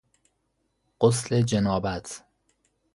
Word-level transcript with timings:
غسل 1.01 1.41
جنابت 1.45 2.23